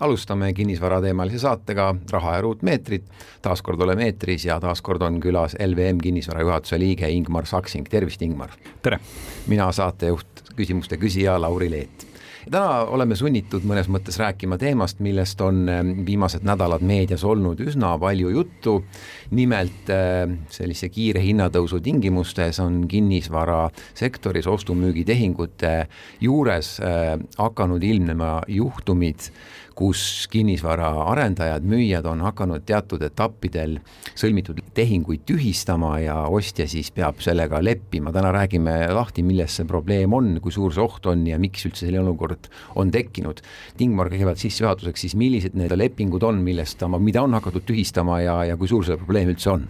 alustame 0.00 0.52
kinnisvarateemalise 0.52 1.38
saatega 1.38 1.94
Raha 2.10 2.34
ja 2.34 2.40
ruutmeetrid. 2.40 3.02
taas 3.42 3.62
kord 3.62 3.80
oleme 3.80 4.04
eetris 4.04 4.44
ja 4.44 4.60
taas 4.60 4.82
kord 4.82 5.02
on 5.02 5.20
külas 5.20 5.56
LVM 5.66 6.00
kinnisvara 6.02 6.40
juhatuse 6.40 6.78
liige 6.78 7.10
Ingmar 7.10 7.46
Saksing, 7.46 7.86
tervist, 7.90 8.22
Ingmar! 8.22 8.50
tere! 8.82 8.98
mina 9.46 9.72
saatejuht, 9.72 10.42
küsimuste 10.56 10.96
küsija 10.96 11.40
Lauri 11.40 11.70
Leet 11.70 12.14
täna 12.50 12.84
oleme 12.92 13.16
sunnitud 13.16 13.64
mõnes 13.68 13.88
mõttes 13.92 14.18
rääkima 14.20 14.58
teemast, 14.60 15.00
millest 15.04 15.40
on 15.44 15.64
ähm, 15.70 15.92
viimased 16.06 16.44
nädalad 16.46 16.84
meedias 16.84 17.24
olnud 17.24 17.60
üsna 17.64 17.94
palju 18.00 18.30
juttu. 18.34 18.84
nimelt 19.30 19.90
äh, 19.90 20.28
sellise 20.52 20.88
kiire 20.88 21.22
hinnatõusu 21.24 21.80
tingimustes 21.80 22.60
on 22.60 22.84
kinnisvarasektoris 22.88 24.46
ostu-müügitehingute 24.46 25.86
juures 26.20 26.78
äh, 26.80 27.18
hakanud 27.38 27.82
ilmnema 27.82 28.42
juhtumid, 28.48 29.30
kus 29.74 30.28
kinnisvaraarendajad, 30.32 31.64
müüjad 31.66 32.06
on 32.06 32.22
hakanud 32.24 32.64
teatud 32.66 33.02
etappidel 33.02 33.78
sõlmitud 34.14 34.60
tehinguid 34.74 35.24
tühistama 35.28 35.96
ja 36.02 36.16
ostja 36.30 36.66
siis 36.70 36.92
peab 36.94 37.20
sellega 37.24 37.60
leppima. 37.64 38.12
täna 38.12 38.32
räägime 38.34 38.76
lahti, 38.94 39.22
milles 39.22 39.56
see 39.58 39.66
probleem 39.66 40.12
on, 40.12 40.38
kui 40.40 40.54
suur 40.54 40.74
see 40.74 40.82
oht 40.84 41.06
on 41.10 41.26
ja 41.26 41.38
miks 41.38 41.66
üldse 41.66 41.86
selline 41.86 42.04
olukord 42.04 42.48
on 42.74 42.90
tekkinud. 42.94 43.42
Ingmar, 43.84 44.08
kõigepealt 44.08 44.40
sissejuhatuseks 44.40 45.06
siis, 45.06 45.16
millised 45.18 45.58
need 45.58 45.74
lepingud 45.76 46.22
on, 46.24 46.40
millest, 46.44 46.82
mida 46.98 47.22
on 47.22 47.34
hakatud 47.36 47.66
tühistama 47.68 48.20
ja, 48.22 48.38
ja 48.48 48.56
kui 48.56 48.70
suur 48.70 48.86
see 48.86 48.96
probleem 49.00 49.34
üldse 49.34 49.50
on? 49.52 49.68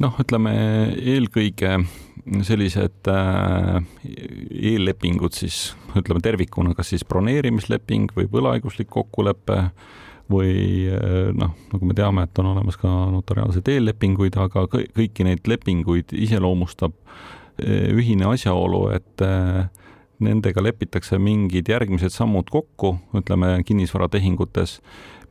noh, 0.00 0.14
ütleme 0.22 0.52
eelkõige 0.96 1.74
sellised 2.46 3.08
äh, 3.10 3.80
eellepingud 4.70 5.34
siis 5.34 5.72
ütleme 5.98 6.22
tervikuna, 6.22 6.74
kas 6.78 6.92
siis 6.92 7.04
broneerimisleping 7.08 8.12
või 8.16 8.28
võlaõiguslik 8.30 8.90
kokkulepe 8.92 9.58
või 10.30 10.86
äh, 10.92 11.30
noh, 11.36 11.56
nagu 11.72 11.90
me 11.90 11.96
teame, 11.98 12.26
et 12.26 12.42
on 12.42 12.52
olemas 12.52 12.78
ka 12.80 12.90
notariaalseid 13.16 13.72
eellepinguid, 13.74 14.38
aga 14.40 14.66
kõiki 14.70 15.26
neid 15.26 15.50
lepinguid 15.50 16.14
iseloomustab 16.14 16.94
äh, 16.94 17.90
ühine 17.96 18.30
asjaolu, 18.30 18.86
et 18.94 19.26
nendega 20.20 20.62
lepitakse 20.62 21.18
mingid 21.18 21.68
järgmised 21.72 22.12
sammud 22.12 22.50
kokku, 22.52 22.94
ütleme 23.16 23.54
kinnisvaratehingutes, 23.66 24.78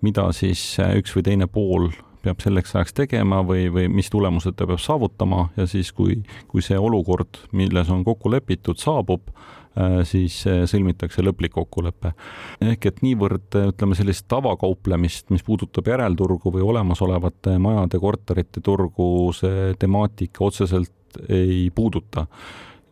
mida 0.01 0.25
siis 0.33 0.63
üks 0.97 1.13
või 1.15 1.25
teine 1.27 1.47
pool 1.51 1.91
peab 2.23 2.41
selleks 2.43 2.75
ajaks 2.75 2.95
tegema 2.97 3.41
või, 3.45 3.67
või 3.73 3.87
mis 3.91 4.09
tulemused 4.11 4.57
ta 4.57 4.67
peab 4.69 4.81
saavutama 4.83 5.47
ja 5.57 5.67
siis, 5.69 5.91
kui, 5.95 6.19
kui 6.51 6.63
see 6.65 6.77
olukord, 6.79 7.41
milles 7.55 7.89
on 7.93 8.03
kokku 8.07 8.31
lepitud, 8.33 8.79
saabub, 8.81 9.31
äh, 9.79 9.99
siis 10.09 10.41
äh, 10.49 10.63
sõlmitakse 10.69 11.23
lõplik 11.25 11.55
kokkulepe. 11.55 12.13
ehk 12.61 12.89
et 12.91 13.01
niivõrd 13.05 13.59
ütleme, 13.63 13.97
sellist 13.97 14.27
tavakauplemist, 14.31 15.29
mis 15.33 15.45
puudutab 15.47 15.87
järelturgu 15.87 16.53
või 16.55 16.65
olemasolevate 16.73 17.57
majade, 17.61 17.99
korterite 17.99 18.63
turgu, 18.63 19.09
see 19.35 19.73
temaatika 19.79 20.45
otseselt 20.45 20.95
ei 21.29 21.69
puuduta 21.75 22.27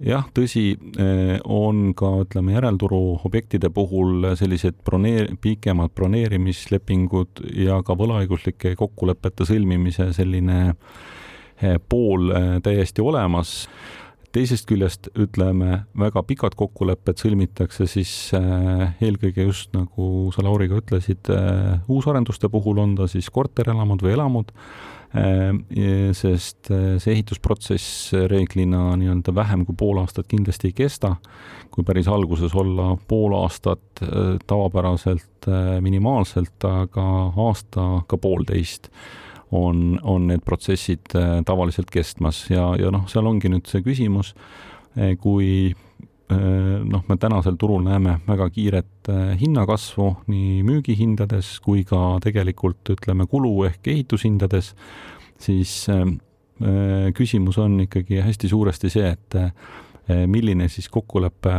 jah, 0.03 0.26
tõsi, 0.34 0.78
eh, 1.00 1.38
on 1.44 1.94
ka 1.98 2.09
ütleme, 2.23 2.53
järelturu 2.56 3.20
objektide 3.26 3.70
puhul 3.73 4.34
sellised 4.38 4.80
broneer-, 4.86 5.34
pikemad 5.42 5.94
broneerimislepingud 5.98 7.44
ja 7.66 7.81
ka 7.86 7.98
võlaõiguslike 7.98 8.75
kokkulepete 8.78 9.47
sõlmimise 9.50 10.12
selline 10.13 10.59
eh, 11.62 11.78
pool 11.90 12.31
eh, 12.31 12.50
täiesti 12.63 13.02
olemas. 13.02 13.68
teisest 14.31 14.68
küljest 14.69 15.07
ütleme, 15.18 15.88
väga 15.97 16.22
pikad 16.24 16.53
kokkulepped 16.53 17.18
sõlmitakse 17.18 17.88
siis 17.88 18.12
eelkõige 19.02 19.47
just 19.47 19.72
nagu 19.74 20.30
sa, 20.36 20.44
Lauri, 20.44 20.68
ka 20.69 20.78
ütlesid, 20.78 21.31
uusarenduste 21.90 22.50
puhul 22.50 22.78
on 22.78 22.94
ta 23.00 23.07
siis 23.07 23.31
korterelamud 23.34 24.03
või 24.03 24.13
elamud 24.13 24.52
sest 26.13 26.72
äh, 26.72 26.97
see 27.00 27.13
ehitusprotsess 27.16 28.12
reeglina 28.28 28.91
nii-öelda 29.00 29.34
vähem 29.35 29.63
kui 29.66 29.75
pool 29.78 30.01
aastat 30.01 30.28
kindlasti 30.28 30.72
ei 30.72 30.75
kesta. 30.75 31.16
kui 31.72 31.84
päris 31.84 32.07
alguses 32.07 32.56
olla 32.56 32.97
pool 33.07 33.35
aastat 33.38 34.01
äh, 34.03 34.35
tavapäraselt 34.47 35.47
minimaalselt, 35.81 36.59
aga 36.66 37.06
aasta 37.38 38.03
ka 38.07 38.18
poolteist 38.18 38.90
on, 39.51 40.00
on 40.03 40.28
need 40.28 40.44
protsessid 40.44 41.13
tavaliselt 41.45 41.91
kestmas 41.91 42.50
ja, 42.50 42.74
ja 42.75 42.91
noh, 42.91 43.06
seal 43.07 43.29
ongi 43.29 43.47
nüüd 43.47 43.69
see 43.69 43.79
küsimus, 43.85 44.34
kui 45.24 45.72
Äh, 45.72 45.87
noh, 46.29 47.03
me 47.07 47.17
tänasel 47.19 47.55
turul 47.59 47.85
näeme 47.85 48.17
väga 48.27 48.49
kiiret 48.51 49.09
äh, 49.09 49.33
hinnakasvu 49.39 50.09
nii 50.27 50.63
müügihindades 50.67 51.57
kui 51.63 51.85
ka 51.88 52.17
tegelikult 52.23 52.91
ütleme, 52.97 53.27
kulu 53.31 53.53
ehk 53.69 53.88
ehitushindades, 53.93 54.73
siis 55.39 55.73
äh, 55.93 56.03
küsimus 57.15 57.59
on 57.61 57.79
ikkagi 57.85 58.19
hästi 58.25 58.49
suuresti 58.49 58.89
see, 58.89 59.11
et 59.13 59.35
milline 60.31 60.65
siis 60.71 60.88
kokkulepe 60.89 61.53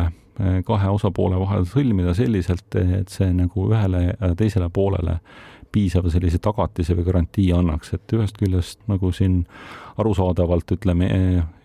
kahe 0.67 0.89
osapoole 0.91 1.39
vahel 1.39 1.67
sõlmida 1.69 2.15
selliselt, 2.17 2.75
et 2.75 3.13
see 3.13 3.29
nagu 3.37 3.69
ühele 3.69 4.01
ja 4.09 4.31
teisele 4.39 4.67
poolele 4.75 5.19
piisava 5.73 6.11
sellise 6.13 6.41
tagatise 6.43 6.97
või 6.97 7.07
garantii 7.09 7.51
annaks, 7.57 7.93
et 7.97 8.17
ühest 8.17 8.39
küljest 8.41 8.81
nagu 8.91 9.11
siin 9.15 9.43
arusaadavalt 10.01 10.73
ütleme, 10.79 11.09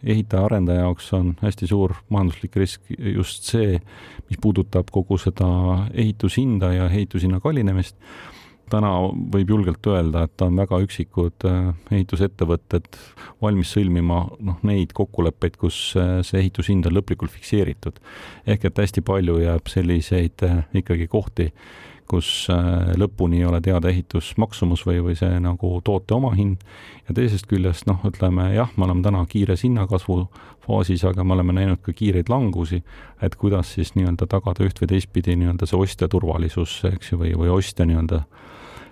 ehitaja-arendaja 0.03 0.87
jaoks 0.87 1.09
on 1.15 1.33
hästi 1.41 1.69
suur 1.69 1.95
majanduslik 2.13 2.57
risk 2.59 2.93
just 2.97 3.49
see, 3.49 3.79
mis 4.29 4.41
puudutab 4.41 4.91
kogu 4.93 5.19
seda 5.21 5.47
ehitushinda 5.93 6.73
ja 6.73 6.91
ehitushinna 6.91 7.41
kallinemist. 7.43 7.97
täna 8.73 8.89
võib 9.29 9.49
julgelt 9.51 9.85
öelda, 9.85 10.23
et 10.23 10.41
on 10.41 10.55
väga 10.57 10.79
üksikud 10.81 11.45
äh, 11.45 11.67
ehitusettevõtted 11.93 12.95
valmis 13.43 13.73
sõlmima 13.75 14.21
noh, 14.39 14.57
neid 14.65 14.95
kokkuleppeid, 14.97 15.59
kus 15.61 15.77
äh, 15.99 16.23
see 16.25 16.39
ehitushind 16.39 16.87
on 16.89 16.95
lõplikult 16.97 17.31
fikseeritud. 17.31 17.99
ehk 18.47 18.65
et 18.65 18.83
hästi 18.83 19.03
palju 19.05 19.37
jääb 19.43 19.69
selliseid 19.69 20.47
ikkagi 20.73 21.07
kohti 21.07 21.51
kus 22.09 22.47
äh, 22.51 22.93
lõpuni 22.99 23.41
ei 23.41 23.47
ole 23.49 23.61
teada 23.63 23.89
ehitusmaksumus 23.91 24.85
või, 24.87 24.99
või 25.05 25.15
see 25.19 25.39
nagu 25.43 25.75
toote 25.85 26.15
omahind. 26.15 26.63
ja 27.07 27.15
teisest 27.15 27.47
küljest 27.51 27.87
noh, 27.87 27.99
ütleme 28.07 28.53
jah, 28.53 28.71
me 28.77 28.85
oleme 28.87 29.03
täna 29.03 29.25
kiires 29.29 29.63
hinnakasvu 29.63 30.27
faasis, 30.67 31.03
aga 31.03 31.23
me 31.23 31.33
oleme 31.33 31.53
näinud 31.53 31.81
ka 31.83 31.93
kiireid 31.93 32.29
langusi, 32.31 32.83
et 33.21 33.35
kuidas 33.35 33.73
siis 33.75 33.95
nii-öelda 33.95 34.27
tagada 34.31 34.63
üht 34.63 34.79
või 34.81 34.93
teistpidi 34.95 35.35
nii-öelda 35.35 35.67
see 35.67 35.79
ostja 35.79 36.07
turvalisus, 36.07 36.79
eks 36.91 37.11
ju, 37.11 37.19
või, 37.23 37.33
või 37.39 37.51
ostja 37.51 37.87
nii-öelda 37.89 38.23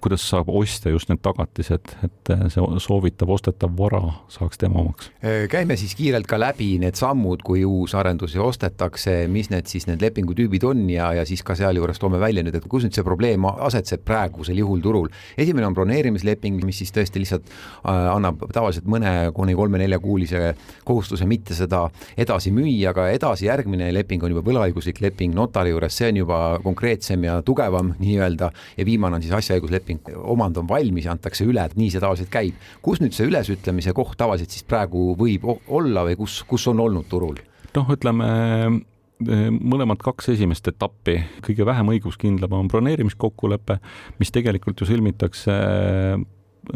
kuidas 0.01 0.23
saab 0.29 0.50
ostja 0.50 0.91
just 0.91 1.09
need 1.12 1.22
tagatised, 1.23 1.94
et 2.06 2.31
see 2.53 2.66
soovitav 2.84 3.29
ostetav 3.34 3.73
vara 3.78 4.01
saaks 4.31 4.59
tema 4.62 4.81
omaks? 4.81 5.12
käime 5.51 5.78
siis 5.79 5.94
kiirelt 5.97 6.28
ka 6.29 6.39
läbi 6.41 6.73
need 6.81 6.97
sammud, 7.00 7.44
kui 7.45 7.63
uus 7.67 7.94
arendusi 7.97 8.40
ostetakse, 8.41 9.16
mis 9.31 9.51
need 9.53 9.69
siis 9.69 9.88
need 9.90 10.01
lepingutüübid 10.03 10.66
on 10.67 10.84
ja, 10.90 11.11
ja 11.17 11.25
siis 11.28 11.44
ka 11.45 11.56
sealjuures 11.57 12.00
toome 12.01 12.19
välja 12.22 12.44
nüüd, 12.45 12.57
et 12.57 12.67
kus 12.72 12.85
nüüd 12.85 12.97
see 12.97 13.06
probleem 13.06 13.45
asetseb 13.51 14.03
praegusel 14.06 14.57
juhul 14.61 14.81
turul. 14.81 15.09
esimene 15.38 15.67
on 15.67 15.78
broneerimisleping, 15.78 16.61
mis 16.66 16.81
siis 16.81 16.94
tõesti 16.95 17.22
lihtsalt 17.22 17.47
äh, 17.50 18.11
annab 18.16 18.45
tavaliselt 18.53 18.90
mõne 18.90 19.31
kuni 19.35 19.56
kolme-neljakuulise 19.57 20.53
kohustuse 20.88 21.28
mitte 21.29 21.57
seda 21.57 21.84
edasi 22.17 22.53
müüa, 22.56 22.91
aga 22.91 23.09
edasi 23.13 23.47
järgmine 23.47 23.91
leping 23.93 24.23
on 24.23 24.35
juba 24.35 24.46
võlaõiguslik 24.49 25.02
leping 25.03 25.35
notari 25.35 25.73
juures, 25.73 25.96
see 25.97 26.11
on 26.11 26.22
juba 26.23 26.41
konkreetsem 26.64 27.28
ja 27.28 27.40
tugevam 27.46 27.93
nii-öelda 27.99 28.52
ja 28.78 28.85
viimane 28.87 29.20
on 29.20 29.26
siis 29.26 29.35
asjaõigusleping 29.35 29.91
leping, 29.91 30.22
omand 30.23 30.58
on 30.58 30.67
valmis 30.70 31.05
ja 31.05 31.16
antakse 31.16 31.46
üle, 31.47 31.64
et 31.66 31.76
nii 31.78 31.91
see 31.91 32.02
tavaliselt 32.02 32.32
käib. 32.32 32.55
kus 32.82 33.02
nüüd 33.02 33.16
see 33.16 33.28
ülesütlemise 33.29 33.93
koht 33.93 34.17
tavaliselt 34.17 34.52
siis 34.52 34.64
praegu 34.64 35.16
võib 35.17 35.46
olla 35.67 36.05
või 36.08 36.17
kus, 36.20 36.43
kus 36.47 36.67
on 36.67 36.79
olnud 36.79 37.08
turul? 37.09 37.40
noh, 37.76 37.88
ütleme 37.91 38.28
e, 38.28 39.49
mõlemad 39.52 40.02
kaks 40.03 40.29
esimest 40.34 40.67
etappi, 40.67 41.22
kõige 41.46 41.66
vähem 41.66 41.91
õiguskindlam 41.93 42.53
on 42.58 42.72
broneerimiskokkulepe, 42.72 43.79
mis 44.20 44.32
tegelikult 44.32 44.82
ju 44.82 44.90
sõlmitakse 44.90 45.55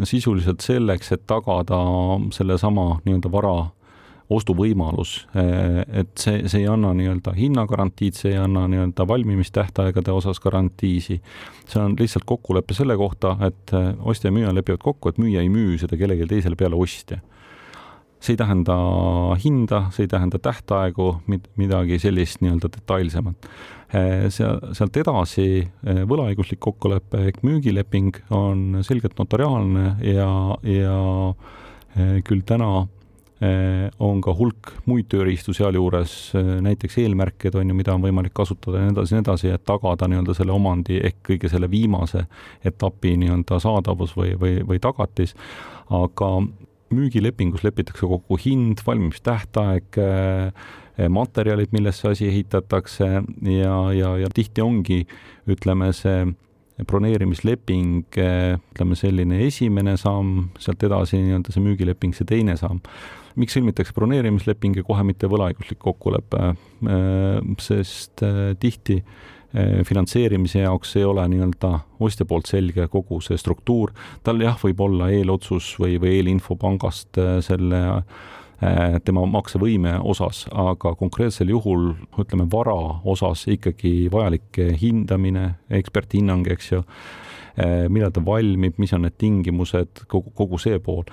sisuliselt 0.03 0.63
selleks, 0.65 1.11
et 1.13 1.25
tagada 1.29 1.77
sellesama 2.33 3.01
nii-öelda 3.05 3.31
vara 3.31 3.55
ostuvõimalus, 4.29 5.27
et 5.35 6.09
see, 6.17 6.47
see 6.49 6.63
ei 6.63 6.69
anna 6.69 6.95
nii-öelda 6.97 7.35
hinnagarantiid, 7.37 8.17
see 8.17 8.31
ei 8.33 8.39
anna 8.41 8.63
nii-öelda 8.71 9.05
valmimistähtaegade 9.07 10.13
osas 10.13 10.39
garantiisi. 10.41 11.19
see 11.67 11.81
on 11.81 11.95
lihtsalt 11.99 12.25
kokkulepe 12.25 12.73
selle 12.73 12.97
kohta, 12.97 13.35
et 13.45 13.71
ostja 14.01 14.31
ja 14.31 14.33
müüja 14.33 14.53
lepivad 14.55 14.81
kokku, 14.81 15.09
et 15.09 15.21
müüja 15.21 15.45
ei 15.45 15.49
müü 15.49 15.77
seda 15.77 15.97
kellelegi 15.97 16.27
teisele 16.27 16.55
peale 16.55 16.75
ostja. 16.75 17.19
see 18.19 18.33
ei 18.33 18.37
tähenda 18.37 18.75
hinda, 19.43 19.83
see 19.93 20.07
ei 20.07 20.09
tähenda 20.09 20.39
tähtaegu, 20.41 21.21
midagi 21.55 21.99
sellist 22.01 22.41
nii-öelda 22.41 22.73
detailsemat. 22.79 23.49
seal, 24.33 24.57
sealt 24.73 24.97
edasi 24.97 25.67
võlaõiguslik 25.85 26.59
kokkulepe 26.59 27.27
ehk 27.29 27.43
müügileping 27.45 28.17
on 28.33 28.81
selgelt 28.81 29.19
notariaalne 29.21 29.95
ja, 30.01 30.57
ja 30.65 30.97
küll 32.25 32.41
täna 32.41 32.87
on 33.99 34.21
ka 34.23 34.33
hulk 34.35 34.71
muid 34.89 35.07
tööriistu 35.11 35.53
sealjuures, 35.55 36.33
näiteks 36.65 36.99
eelmärked 37.03 37.55
on 37.59 37.71
ju, 37.71 37.77
mida 37.77 37.95
on 37.95 38.03
võimalik 38.03 38.33
kasutada 38.35 38.81
ja 38.81 38.87
nii 38.87 38.95
edasi 38.95 39.15
nii 39.15 39.23
edasi, 39.23 39.51
et 39.55 39.65
tagada 39.67 40.09
nii-öelda 40.11 40.35
selle 40.37 40.55
omandi 40.55 40.99
ehk 41.01 41.19
kõige 41.31 41.51
selle 41.51 41.69
viimase 41.71 42.25
etapi 42.65 43.15
nii-öelda 43.21 43.59
saadavus 43.63 44.15
või, 44.17 44.35
või, 44.39 44.59
või 44.67 44.81
tagatis. 44.83 45.35
aga 45.89 46.29
müügilepingus 46.95 47.63
lepitakse 47.65 48.07
kokku 48.07 48.37
hind, 48.39 48.81
valmimistähtaeg, 48.85 49.99
materjalid, 51.09 51.73
millest 51.75 52.03
see 52.03 52.11
asi 52.13 52.27
ehitatakse 52.29 53.07
ja, 53.51 53.77
ja, 53.93 54.15
ja 54.21 54.31
tihti 54.33 54.63
ongi, 54.63 55.01
ütleme, 55.51 55.91
see 55.93 56.23
broneerimisleping, 56.83 58.15
ütleme 58.15 58.97
selline 58.99 59.39
esimene 59.47 59.95
samm, 59.99 60.49
sealt 60.59 60.83
edasi 60.83 61.19
nii-öelda 61.21 61.53
see 61.55 61.63
müügileping, 61.63 62.15
see 62.15 62.27
teine 62.27 62.57
samm. 62.59 62.81
Miks 63.35 63.55
sõlmitakse 63.57 63.93
broneerimisleping 63.95 64.77
ja 64.79 64.83
kohe 64.87 65.03
mitte 65.03 65.29
võlaõiguslik 65.31 65.79
kokkulepe? 65.81 66.53
sest 67.59 68.21
tihti 68.59 69.01
Eh, 69.55 69.85
finantseerimise 69.87 70.59
jaoks 70.65 70.97
ei 70.99 71.05
ole 71.07 71.23
nii-öelda 71.31 71.69
ostja 72.03 72.25
poolt 72.27 72.49
selge 72.49 72.89
kogu 72.91 73.21
see 73.23 73.37
struktuur. 73.39 73.93
tal 74.23 74.41
jah, 74.43 74.57
võib 74.59 74.81
olla 74.83 75.07
eelotsus 75.15 75.77
või, 75.79 75.95
või 76.01 76.17
eelinfo 76.17 76.57
pangast 76.59 77.15
selle 77.45 77.83
tema 79.05 79.21
maksevõime 79.27 79.97
osas, 80.07 80.45
aga 80.51 80.93
konkreetsel 80.95 81.49
juhul 81.51 81.89
ütleme 82.19 82.47
vara 82.51 82.75
osas 83.03 83.43
ikkagi 83.51 84.07
vajalik 84.11 84.59
hindamine, 84.79 85.43
eksperthinnang, 85.69 86.47
eks 86.55 86.71
ju, 86.71 86.79
millal 87.91 88.13
ta 88.15 88.23
valmib, 88.25 88.79
mis 88.79 88.95
on 88.95 89.03
need 89.03 89.17
tingimused, 89.19 90.05
kogu, 90.07 90.31
kogu 90.39 90.59
see 90.63 90.79
pool. 90.79 91.03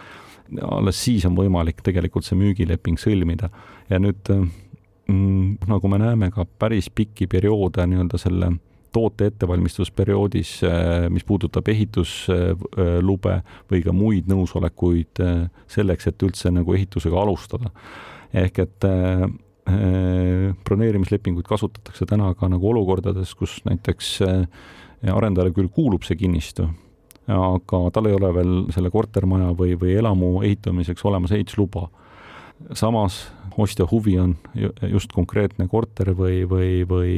Alles 0.61 0.99
siis 1.05 1.25
on 1.29 1.37
võimalik 1.39 1.81
tegelikult 1.85 2.27
see 2.27 2.37
müügileping 2.37 3.01
sõlmida 3.01 3.49
ja 3.91 4.01
nüüd 4.03 4.29
Mm, 5.13 5.59
nagu 5.67 5.89
me 5.89 5.99
näeme 5.99 6.31
ka 6.31 6.45
päris 6.59 6.87
pikki 6.95 7.27
perioode 7.27 7.85
nii-öelda 7.91 8.19
selle 8.21 8.53
toote 8.95 9.27
ettevalmistusperioodis, 9.33 10.53
äh, 10.69 11.09
mis 11.11 11.25
puudutab 11.27 11.69
ehituslube 11.73 13.35
või 13.73 13.81
ka 13.83 13.95
muid 13.97 14.29
nõusolekuid 14.31 15.23
äh, 15.25 15.47
selleks, 15.73 16.07
et 16.09 16.23
üldse 16.23 16.53
nagu 16.55 16.77
ehitusega 16.77 17.19
alustada. 17.19 17.73
ehk 18.33 18.59
et 18.59 18.85
äh, 18.89 19.27
broneerimislepinguid 20.65 21.49
kasutatakse 21.49 22.07
täna 22.07 22.33
ka 22.35 22.49
nagu 22.49 22.71
olukordades, 22.71 23.35
kus 23.35 23.61
näiteks 23.65 24.17
arendajale 25.13 25.53
küll 25.55 25.69
kuulub 25.69 26.03
see 26.03 26.17
kinnistu, 26.19 26.67
aga 27.31 27.83
tal 27.95 28.09
ei 28.11 28.17
ole 28.17 28.33
veel 28.35 28.55
selle 28.75 28.91
kortermaja 28.91 29.53
või, 29.59 29.77
või 29.79 29.97
elamu 29.99 30.43
ehitamiseks 30.43 31.05
olemas 31.07 31.35
ehitusluba. 31.37 31.89
Samas 32.79 33.25
ostja 33.59 33.87
huvi 33.91 34.17
on 34.19 34.37
just 34.91 35.13
konkreetne 35.13 35.69
korter 35.69 36.13
või, 36.17 36.43
või, 36.49 36.83
või 36.89 37.15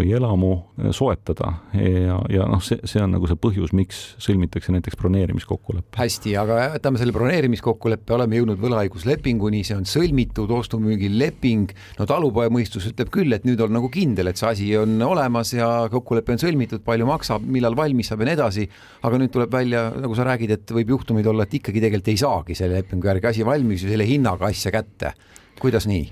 või 0.00 0.10
elamu 0.16 0.50
soetada 0.96 1.52
ja, 1.76 2.16
ja 2.32 2.46
noh, 2.48 2.62
see, 2.64 2.80
see 2.88 3.02
on 3.02 3.12
nagu 3.14 3.28
see 3.28 3.38
põhjus, 3.40 3.74
miks 3.76 4.00
sõlmitakse 4.22 4.72
näiteks 4.74 4.98
broneerimiskokkulepe. 5.00 5.92
hästi, 6.00 6.34
aga 6.40 6.58
võtame 6.76 7.00
selle 7.00 7.14
broneerimiskokkuleppe, 7.14 8.14
oleme 8.16 8.40
jõudnud 8.40 8.60
võlaõiguslepinguni, 8.62 9.62
see 9.66 9.76
on 9.78 9.86
sõlmitud 9.88 10.50
ostu-müügileping. 10.56 11.74
no 12.00 12.08
talupojamõistus 12.10 12.88
ütleb 12.92 13.12
küll, 13.14 13.36
et 13.36 13.46
nüüd 13.48 13.60
on 13.64 13.74
nagu 13.76 13.90
kindel, 13.92 14.32
et 14.32 14.40
see 14.40 14.48
asi 14.50 14.70
on 14.80 14.96
olemas 15.06 15.52
ja 15.54 15.68
kokkulepe 15.92 16.36
on 16.36 16.42
sõlmitud, 16.42 16.84
palju 16.86 17.08
maksab, 17.08 17.44
millal 17.44 17.76
valmis 17.78 18.10
saab 18.10 18.24
ja 18.24 18.30
nii 18.30 18.38
edasi. 18.38 18.68
aga 19.02 19.20
nüüd 19.20 19.34
tuleb 19.34 19.52
välja, 19.52 19.88
nagu 20.00 20.16
sa 20.16 20.26
räägid, 20.30 20.56
et 20.56 20.74
võib 20.76 20.96
juhtumeid 20.96 21.28
olla, 21.30 21.46
et 21.46 21.60
ikkagi 21.60 21.82
tegelikult 21.84 22.14
ei 22.14 22.24
saagi 22.24 22.58
selle 22.58 22.80
lepingu 22.80 23.12
järgi 23.12 23.32
asi 23.34 23.46
valmis 23.46 23.84
ja 23.84 23.92
selle 23.92 24.08
hinnaga 24.08 24.50
asja 24.50 24.72
kätte. 24.74 25.14
kuidas 25.60 25.86
nii? 25.90 26.08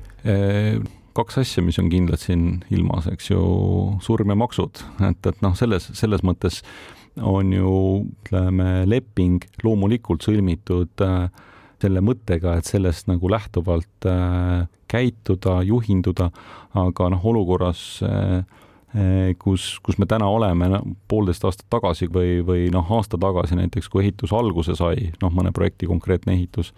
Kaks 1.18 1.40
asja, 1.42 1.64
mis 1.66 1.78
on 1.82 1.90
kindlad 1.92 2.22
siin 2.22 2.62
ilmas, 2.74 3.08
eks 3.10 3.32
ju, 3.32 3.42
surm 4.04 4.32
ja 4.32 4.38
maksud, 4.38 4.82
et, 5.10 5.26
et 5.26 5.44
noh, 5.44 5.56
selles, 5.58 5.90
selles 5.98 6.24
mõttes 6.26 6.62
on 7.18 7.52
ju, 7.52 7.74
ütleme, 8.24 8.84
leping 8.86 9.42
loomulikult 9.66 10.26
sõlmitud 10.26 11.04
äh, 11.04 11.28
selle 11.82 12.02
mõttega, 12.04 12.56
et 12.58 12.68
sellest 12.68 13.08
nagu 13.10 13.30
lähtuvalt 13.30 14.06
äh, 14.08 14.66
käituda, 14.90 15.60
juhinduda, 15.66 16.30
aga 16.78 17.10
noh, 17.14 17.28
olukorras 17.32 17.82
äh, 18.06 18.38
äh 18.94 19.34
kus, 19.38 19.76
kus 19.84 19.98
me 20.00 20.06
täna 20.08 20.30
oleme 20.32 20.70
no, 20.72 20.82
poolteist 21.08 21.44
aastat 21.44 21.68
tagasi 21.70 22.08
või, 22.12 22.38
või 22.46 22.68
noh, 22.74 22.88
aasta 22.96 23.20
tagasi 23.20 23.58
näiteks, 23.58 23.90
kui 23.92 24.06
ehitus 24.06 24.32
alguse 24.32 24.76
sai, 24.78 25.10
noh, 25.22 25.34
mõne 25.34 25.52
projekti 25.52 25.90
konkreetne 25.90 26.34
ehitus, 26.38 26.72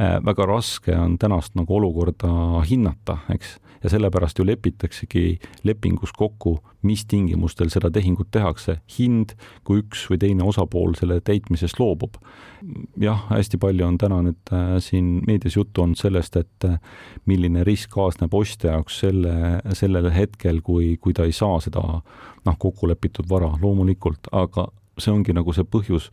väga 0.00 0.46
raske 0.48 0.94
on 0.96 1.18
tänast 1.20 1.52
nagu 1.58 1.74
olukorda 1.76 2.62
hinnata, 2.64 3.18
eks, 3.34 3.58
ja 3.82 3.90
sellepärast 3.90 4.38
ju 4.38 4.44
lepitaksegi 4.46 5.38
lepingus 5.62 6.12
kokku, 6.12 6.58
mis 6.82 7.04
tingimustel 7.08 7.68
seda 7.72 7.90
tehingut 7.92 8.30
tehakse, 8.32 8.78
hind, 8.96 9.34
kui 9.64 9.82
üks 9.82 10.06
või 10.10 10.20
teine 10.20 10.44
osapool 10.48 10.94
selle 10.98 11.20
täitmisest 11.24 11.80
loobub. 11.80 12.16
jah, 13.00 13.24
hästi 13.30 13.56
palju 13.60 13.86
on 13.86 13.98
täna 13.98 14.20
nüüd 14.24 14.52
äh, 14.52 14.76
siin 14.84 15.22
meedias 15.26 15.56
juttu 15.56 15.82
olnud 15.82 16.00
sellest, 16.00 16.36
et 16.36 16.64
äh, 16.68 16.76
milline 17.26 17.64
risk 17.64 17.92
kaasneb 17.94 18.34
ostja 18.34 18.74
jaoks 18.76 19.00
selle, 19.00 19.60
sellel 19.72 20.10
hetkel, 20.12 20.60
kui, 20.60 20.96
kui 21.00 21.16
ta 21.16 21.24
ei 21.24 21.32
saa 21.32 21.60
seda 21.60 21.84
noh, 22.44 22.58
kokku 22.58 22.88
lepitud 22.88 23.28
vara, 23.28 23.52
loomulikult, 23.62 24.28
aga 24.32 24.68
see 25.00 25.12
ongi 25.12 25.32
nagu 25.32 25.52
see 25.56 25.64
põhjus, 25.64 26.10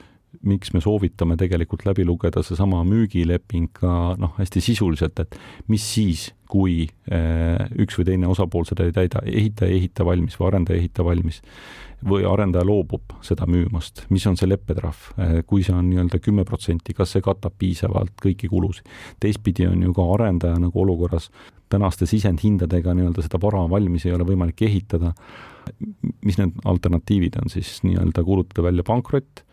miks 0.47 0.73
me 0.73 0.81
soovitame 0.83 1.37
tegelikult 1.39 1.85
läbi 1.87 2.05
lugeda 2.05 2.43
seesama 2.45 2.83
müügileping 2.87 3.71
ka 3.77 4.15
noh, 4.19 4.35
hästi 4.37 4.61
sisuliselt, 4.63 5.19
et 5.23 5.37
mis 5.71 5.83
siis, 5.95 6.29
kui 6.47 6.85
eh, 7.11 7.65
üks 7.83 7.97
või 7.99 8.07
teine 8.07 8.29
osapool 8.31 8.67
seda 8.67 8.85
ei 8.87 8.93
täida, 8.95 9.23
ehitaja 9.27 9.71
ei 9.71 9.81
ehita 9.81 10.05
valmis 10.07 10.37
või 10.39 10.47
arendaja 10.51 10.77
ei 10.77 10.85
ehita 10.85 11.05
valmis 11.07 11.41
või 12.07 12.23
arendaja 12.29 12.65
loobub 12.67 13.17
seda 13.25 13.47
müümast, 13.49 14.05
mis 14.13 14.25
on 14.29 14.37
see 14.37 14.47
leppetrahv, 14.49 15.09
eh, 15.17 15.35
kui 15.47 15.65
see 15.65 15.75
on 15.75 15.89
nii-öelda 15.89 16.21
kümme 16.23 16.45
protsenti, 16.47 16.95
kas 16.95 17.15
see 17.15 17.25
katab 17.25 17.57
piisavalt 17.59 18.15
kõiki 18.23 18.49
kulusid. 18.51 18.87
teistpidi 19.19 19.67
on 19.67 19.83
ju 19.83 19.93
ka 19.97 20.07
arendaja 20.13 20.59
nagu 20.61 20.81
olukorras 20.81 21.31
tänaste 21.69 22.05
sisendhindadega 22.05 22.93
nii-öelda 22.95 23.25
seda 23.25 23.39
vara 23.41 23.65
valmis 23.69 24.05
ei 24.05 24.15
ole 24.15 24.27
võimalik 24.27 24.61
ehitada. 24.61 25.13
mis 26.23 26.37
need 26.39 26.53
alternatiivid 26.63 27.35
on 27.41 27.49
siis 27.51 27.81
nii-öelda 27.83 28.23
kuulutada 28.23 28.63
välja 28.63 28.83
pankrot 28.87 29.43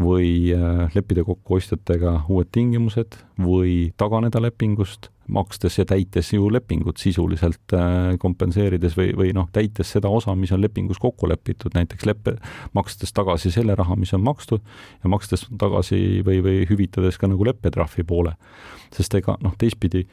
või 0.00 0.52
äh, 0.54 0.90
leppida 0.94 1.24
kokku 1.24 1.58
ostjatega 1.58 2.24
uued 2.28 2.50
tingimused 2.52 3.18
või 3.38 3.92
taganeda 4.00 4.40
lepingust, 4.42 5.10
makstes 5.30 5.78
ja 5.78 5.84
täites 5.88 6.32
ju 6.34 6.48
lepingut 6.52 6.98
sisuliselt 7.00 7.74
äh, 7.76 8.16
kompenseerides 8.20 8.96
või, 8.98 9.12
või 9.16 9.30
noh, 9.36 9.46
täites 9.54 9.94
seda 9.94 10.10
osa, 10.10 10.34
mis 10.34 10.52
on 10.52 10.60
lepingus 10.64 10.98
kokku 11.02 11.30
lepitud, 11.30 11.72
näiteks 11.78 12.06
leppe, 12.10 12.36
makstes 12.74 13.14
tagasi 13.14 13.54
selle 13.54 13.76
raha, 13.78 13.96
mis 13.96 14.12
on 14.16 14.24
makstud 14.26 14.64
ja 15.04 15.12
makstes 15.12 15.46
tagasi 15.60 16.24
või, 16.26 16.42
või 16.44 16.64
hüvitades 16.70 17.18
ka 17.20 17.30
nagu 17.30 17.46
leppetrahvi 17.46 18.04
poole. 18.04 18.34
sest 18.94 19.14
ega 19.14 19.38
noh, 19.42 19.54
teistpidi 19.58 20.04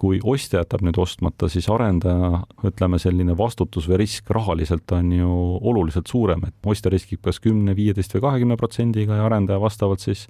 kui 0.00 0.20
ostja 0.24 0.62
jätab 0.62 0.80
nüüd 0.86 0.96
ostmata, 1.00 1.48
siis 1.52 1.66
arendaja, 1.72 2.42
ütleme, 2.64 2.96
selline 3.02 3.34
vastutus 3.36 3.88
või 3.90 4.00
risk 4.00 4.30
rahaliselt 4.32 4.92
on 4.96 5.10
ju 5.12 5.34
oluliselt 5.72 6.08
suurem, 6.08 6.46
et 6.48 6.70
ostja 6.72 6.92
riskib 6.92 7.20
kas 7.26 7.40
kümne, 7.44 7.74
viieteist 7.76 8.16
või 8.16 8.24
kahekümne 8.24 8.56
protsendiga 8.60 9.18
ja 9.18 9.26
arendaja 9.28 9.60
vastavalt 9.60 10.00
siis 10.00 10.24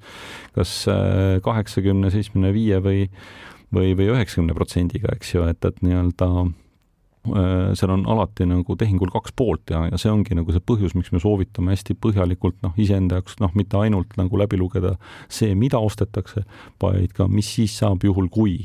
kas 0.56 0.74
äh, 0.90 1.38
kaheksakümne, 1.44 2.10
seitsmekümne 2.10 2.50
viie 2.56 2.82
või 2.82 3.06
või, 3.74 3.94
või 3.94 4.10
üheksakümne 4.10 4.56
protsendiga, 4.56 5.14
eks 5.14 5.34
ju, 5.34 5.44
et, 5.46 5.62
et 5.64 5.78
nii-öelda 5.84 6.28
äh, 6.42 7.70
seal 7.78 7.94
on 7.94 8.02
alati 8.10 8.48
nagu 8.50 8.76
tehingul 8.78 9.12
kaks 9.14 9.34
poolt 9.38 9.70
ja, 9.70 9.84
ja 9.92 10.00
see 10.00 10.10
ongi 10.12 10.36
nagu 10.38 10.50
see 10.54 10.64
põhjus, 10.66 10.96
miks 10.98 11.12
me 11.14 11.22
soovitame 11.22 11.76
hästi 11.76 11.96
põhjalikult 12.02 12.58
noh, 12.66 12.74
iseenda 12.80 13.20
jaoks 13.20 13.38
noh, 13.42 13.54
mitte 13.58 13.78
ainult 13.80 14.18
nagu 14.20 14.40
läbi 14.40 14.58
lugeda 14.60 14.96
see, 15.28 15.54
mida 15.54 15.78
ostetakse, 15.78 16.44
vaid 16.82 17.14
ka, 17.16 17.30
mis 17.30 17.54
siis 17.54 17.78
saab 17.82 18.06
juhul, 18.06 18.30
kui 18.32 18.58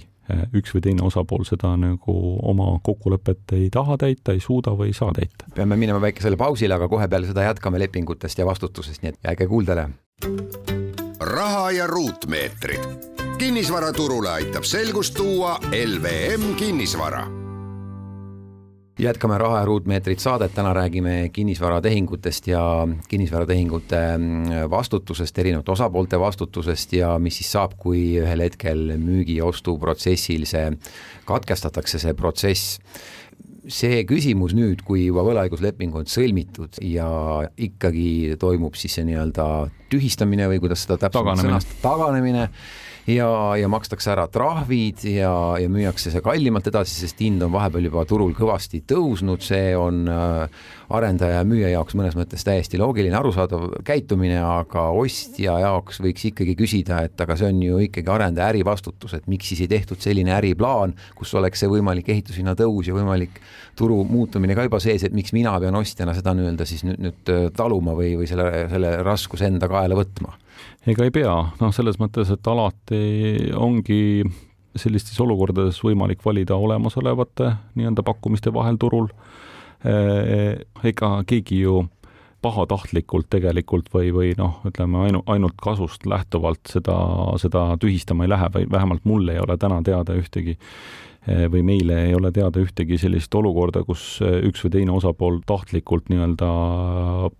üks 0.55 0.73
või 0.75 0.81
teine 0.87 1.05
osapool 1.05 1.45
seda 1.47 1.75
nagu 1.79 2.15
oma 2.43 2.79
kokkulepet 2.83 3.55
ei 3.57 3.69
taha 3.73 3.97
täita, 4.01 4.33
ei 4.33 4.43
suuda 4.43 4.75
või 4.77 4.91
ei 4.91 4.97
saa 4.97 5.13
täita. 5.15 5.49
peame 5.55 5.77
minema 5.79 6.01
väikesele 6.01 6.37
pausile, 6.37 6.73
aga 6.73 6.89
kohe 6.91 7.07
peale 7.07 7.29
seda 7.29 7.45
jätkame 7.45 7.79
lepingutest 7.79 8.39
ja 8.39 8.45
vastutusest, 8.45 9.03
nii 9.03 9.13
et 9.13 9.19
jääge 9.23 9.47
kuuldele. 9.47 9.89
raha 11.19 11.71
ja 11.71 11.87
ruutmeetrid. 11.87 12.85
kinnisvaraturule 13.37 14.29
aitab 14.29 14.63
selgust 14.63 15.13
tuua 15.13 15.59
LVM 15.71 16.55
kinnisvara 16.55 17.44
jätkame 18.99 19.37
Raha 19.37 19.59
ja 19.59 19.65
ruutmeetrit 19.65 20.19
saadet, 20.19 20.53
täna 20.55 20.73
räägime 20.73 21.29
kinnisvaratehingutest 21.33 22.47
ja 22.47 22.87
kinnisvaratehingute 23.07 24.17
mm, 24.17 24.69
vastutusest, 24.69 25.39
erinevate 25.39 25.71
osapoolte 25.71 26.19
vastutusest 26.19 26.93
ja 26.93 27.19
mis 27.19 27.41
siis 27.41 27.51
saab, 27.51 27.75
kui 27.79 28.15
ühel 28.21 28.45
hetkel 28.45 28.95
müügi-ostuprotsessil 29.01 30.47
see 30.47 30.71
katkestatakse, 31.27 31.99
see 31.99 32.15
protsess. 32.15 32.79
See 33.65 34.03
küsimus 34.05 34.53
nüüd, 34.53 34.83
kui 34.85 35.07
juba 35.07 35.23
võlaõigusleping 35.25 35.95
on 35.97 36.05
sõlmitud 36.05 36.77
ja 36.85 37.07
ikkagi 37.57 38.35
toimub 38.39 38.77
siis 38.77 38.93
see 38.99 39.07
nii-öelda 39.07 39.47
tühistamine 39.89 40.45
või 40.51 40.61
kuidas 40.61 40.85
seda 40.85 40.99
täpsemalt 41.01 41.41
sõnastada, 41.41 41.79
taganemine 41.81 42.49
ja, 43.09 43.27
ja 43.59 43.69
makstakse 43.69 44.09
ära 44.13 44.25
trahvid 44.31 45.03
ja, 45.09 45.31
ja 45.61 45.69
müüakse 45.71 46.11
see 46.13 46.23
kallimalt 46.25 46.69
edasi, 46.71 46.95
sest 47.03 47.21
hind 47.21 47.43
on 47.45 47.53
vahepeal 47.53 47.89
juba 47.89 48.05
turul 48.09 48.33
kõvasti 48.37 48.81
tõusnud, 48.89 49.43
see 49.45 49.75
on 49.77 50.05
äh, 50.09 50.63
arendaja 50.95 51.39
ja 51.39 51.47
müüja 51.47 51.71
jaoks 51.73 51.97
mõnes 51.97 52.17
mõttes 52.17 52.45
täiesti 52.45 52.79
loogiline, 52.81 53.15
arusaadav 53.17 53.67
käitumine, 53.85 54.39
aga 54.41 54.87
ostja 54.97 55.57
jaoks 55.61 56.01
võiks 56.03 56.25
ikkagi 56.31 56.55
küsida, 56.57 57.03
et 57.05 57.21
aga 57.21 57.37
see 57.39 57.49
on 57.53 57.61
ju 57.65 57.81
ikkagi 57.87 58.11
arendaja 58.11 58.49
ärivastutus, 58.53 59.17
et 59.17 59.29
miks 59.31 59.51
siis 59.51 59.65
ei 59.65 59.71
tehtud 59.75 60.01
selline 60.01 60.33
äriplaan, 60.37 60.95
kus 61.17 61.33
oleks 61.37 61.61
see 61.61 61.69
võimalik 61.71 62.09
ehitushinna 62.13 62.55
tõus 62.57 62.89
ja 62.89 62.97
võimalik 62.97 63.37
turu 63.77 64.01
muutumine 64.07 64.57
ka 64.57 64.65
juba 64.65 64.81
sees, 64.81 65.05
et 65.05 65.13
miks 65.13 65.33
mina 65.35 65.53
pean 65.61 65.77
ostjana 65.77 66.15
seda 66.17 66.33
nii-öelda 66.37 66.65
siis 66.69 66.85
nüüd, 66.87 67.01
nüüd 67.05 67.33
äh, 67.33 67.45
taluma 67.55 67.93
või, 67.97 68.15
või 68.17 68.29
selle, 68.29 68.65
selle 68.71 68.97
raskuse 69.05 69.49
enda 69.51 69.69
kaela 69.69 69.97
võtma 69.97 70.39
ega 70.87 71.05
ei 71.05 71.13
pea, 71.13 71.35
noh, 71.59 71.73
selles 71.75 71.99
mõttes, 72.01 72.31
et 72.33 72.47
alati 72.51 73.51
ongi 73.55 74.23
sellistes 74.75 75.19
olukordades 75.23 75.77
võimalik 75.83 76.23
valida 76.25 76.57
olemasolevate 76.59 77.51
nii-öelda 77.79 78.03
pakkumiste 78.03 78.53
vahel 78.53 78.79
turul. 78.81 79.09
ega 80.83 81.09
keegi 81.29 81.59
ju 81.61 81.83
pahatahtlikult 82.45 83.31
tegelikult 83.33 83.89
või, 83.93 84.11
või 84.13 84.35
noh, 84.37 84.59
ütleme 84.69 85.01
ainu, 85.07 85.23
ainult 85.31 85.57
kasust 85.61 86.05
lähtuvalt 86.09 86.69
seda, 86.69 86.99
seda 87.41 87.71
tühistama 87.81 88.27
ei 88.27 88.31
lähe 88.35 88.51
või 88.53 88.69
vähemalt 88.71 89.09
mul 89.09 89.33
ei 89.33 89.41
ole 89.41 89.57
täna 89.61 89.81
teada 89.85 90.13
ühtegi 90.17 90.55
Eh, 91.25 91.47
või 91.49 91.63
meile 91.65 92.03
ei 92.05 92.13
ole 92.13 92.29
teada 92.29 92.61
ühtegi 92.61 92.99
sellist 93.01 93.33
olukorda, 93.33 93.81
kus 93.87 94.19
eh, 94.21 94.43
üks 94.45 94.61
või 94.61 94.75
teine 94.75 94.93
osapool 94.93 95.39
tahtlikult 95.49 96.11
nii-öelda 96.11 96.49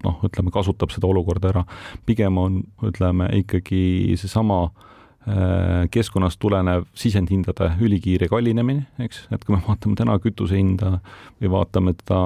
noh, 0.07 0.23
ütleme, 0.25 0.49
kasutab 0.53 0.89
seda 0.89 1.05
olukorda 1.05 1.51
ära. 1.51 1.61
pigem 2.05 2.39
on, 2.41 2.63
ütleme 2.81 3.29
ikkagi 3.43 4.15
seesama 4.17 4.63
eh, 4.65 4.94
keskkonnast 5.89 6.37
tulenev 6.37 6.83
sisendhindade 6.93 7.71
ülikiire 7.81 8.27
kallinemine, 8.29 8.83
eks, 9.01 9.23
et 9.33 9.41
kui 9.41 9.55
me 9.55 9.61
vaatame 9.65 9.97
täna 9.97 10.19
kütuse 10.21 10.59
hinda 10.59 10.99
või 11.41 11.49
vaatame 11.49 11.95
teda 11.97 12.19